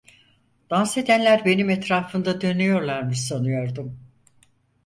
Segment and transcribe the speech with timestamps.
[0.69, 3.99] Dans edenler benim etrafımda dönüyorlarmış sanıyordum.